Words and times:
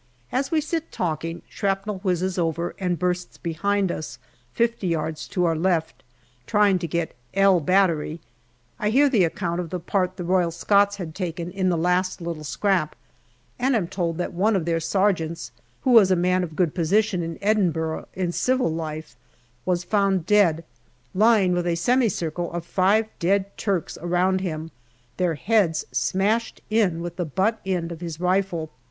As 0.31 0.49
we 0.49 0.61
sit 0.61 0.91
talking, 0.91 1.43
shrapnel 1.47 1.99
whizzes 1.99 2.39
over 2.39 2.73
and 2.79 2.97
bursts 2.97 3.37
behind 3.37 3.91
us 3.91 4.17
fifty 4.51 4.87
yards 4.87 5.27
to 5.27 5.45
our 5.45 5.55
left, 5.55 6.01
trying 6.47 6.79
to 6.79 6.87
get" 6.87 7.15
L" 7.45 7.59
Battery. 7.75 8.19
I 8.79 8.89
hear 8.89 9.09
the 9.09 9.23
account 9.23 9.59
of 9.61 9.69
the 9.69 9.79
part 9.79 10.17
the 10.17 10.23
Royal 10.23 10.49
Scots 10.49 10.95
had 10.95 11.13
taken 11.13 11.51
in 11.51 11.69
the 11.69 11.77
last 11.77 12.19
little 12.19 12.43
scrap, 12.43 12.95
and 13.59 13.75
am 13.75 13.87
told 13.87 14.17
that 14.17 14.33
one 14.33 14.55
of 14.55 14.65
their 14.65 14.79
sergeants, 14.79 15.51
who 15.81 15.91
was 15.91 16.09
a 16.09 16.15
man 16.15 16.43
of 16.43 16.55
good 16.55 16.73
position 16.73 17.21
in 17.21 17.37
Edinburgh 17.39 18.07
in 18.15 18.31
civil 18.31 18.73
life, 18.73 19.15
was 19.67 19.83
found 19.83 20.25
dead, 20.25 20.65
lying 21.13 21.53
with 21.53 21.67
a 21.67 21.75
semicircle 21.75 22.51
of 22.51 22.65
five 22.65 23.05
dead 23.19 23.55
Turks 23.55 23.99
around 24.01 24.41
him, 24.41 24.71
their 25.17 25.35
heads 25.35 25.85
smashed 25.91 26.59
in 26.71 27.03
with 27.03 27.17
the 27.17 27.23
butt 27.25 27.61
end 27.67 27.91
of 27.91 28.01
his 28.01 28.19
rifle. 28.19 28.71